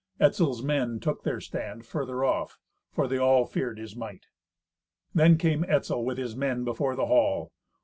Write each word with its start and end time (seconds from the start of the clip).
Etzel's 0.19 0.63
men 0.63 0.99
took 0.99 1.21
their 1.21 1.39
stand 1.39 1.85
further 1.85 2.25
off, 2.25 2.57
for 2.91 3.07
they 3.07 3.19
all 3.19 3.45
feared 3.45 3.77
his 3.77 3.95
might. 3.95 4.25
Then 5.13 5.37
came 5.37 5.63
Etzel 5.65 6.03
with 6.03 6.17
his 6.17 6.35
men 6.35 6.63
before 6.63 6.95
the 6.95 7.05
hall. 7.05 7.51